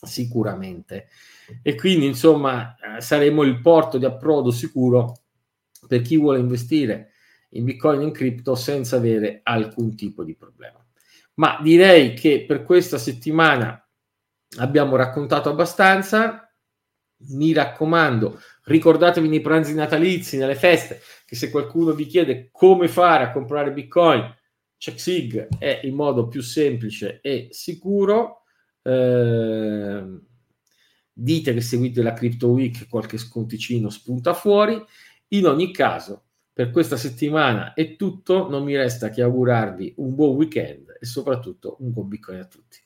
sicuramente. 0.00 1.08
E 1.62 1.74
quindi, 1.74 2.06
insomma, 2.06 2.76
eh, 2.76 3.00
saremo 3.00 3.42
il 3.42 3.60
porto 3.60 3.98
di 3.98 4.04
approdo 4.04 4.50
sicuro 4.50 5.18
per 5.86 6.02
chi 6.02 6.16
vuole 6.16 6.38
investire 6.38 7.12
in 7.50 7.64
Bitcoin 7.64 8.00
e 8.00 8.04
in 8.04 8.12
cripto 8.12 8.54
senza 8.54 8.96
avere 8.96 9.40
alcun 9.42 9.96
tipo 9.96 10.22
di 10.22 10.34
problema. 10.34 10.84
Ma 11.34 11.58
direi 11.62 12.14
che 12.14 12.44
per 12.46 12.62
questa 12.62 12.98
settimana 12.98 13.82
abbiamo 14.58 14.96
raccontato 14.96 15.48
abbastanza. 15.48 16.44
Mi 17.32 17.52
raccomando, 17.52 18.40
ricordatevi 18.64 19.28
nei 19.28 19.42
pranzi 19.42 19.74
natalizi, 19.74 20.38
nelle 20.38 20.54
feste, 20.54 21.02
che 21.26 21.36
se 21.36 21.50
qualcuno 21.50 21.92
vi 21.92 22.06
chiede 22.06 22.48
come 22.50 22.88
fare 22.88 23.24
a 23.24 23.30
comprare 23.30 23.72
Bitcoin, 23.72 24.34
CheckSig 24.78 25.58
è 25.58 25.80
il 25.84 25.92
modo 25.92 26.28
più 26.28 26.40
semplice 26.40 27.20
e 27.20 27.48
sicuro. 27.50 28.39
Eh, 28.82 30.20
dite 31.12 31.54
che 31.54 31.60
seguite 31.60 32.02
la 32.02 32.12
Crypto 32.12 32.48
Week, 32.48 32.88
qualche 32.88 33.18
sconticino 33.18 33.90
spunta 33.90 34.34
fuori. 34.34 34.82
In 35.28 35.46
ogni 35.46 35.72
caso, 35.72 36.24
per 36.52 36.70
questa 36.70 36.96
settimana 36.96 37.74
è 37.74 37.96
tutto, 37.96 38.48
non 38.48 38.64
mi 38.64 38.76
resta 38.76 39.10
che 39.10 39.22
augurarvi 39.22 39.94
un 39.98 40.14
buon 40.14 40.34
weekend 40.36 40.96
e 41.00 41.06
soprattutto 41.06 41.76
un 41.80 41.92
buon 41.92 42.08
Bitcoin 42.08 42.40
a 42.40 42.46
tutti. 42.46 42.78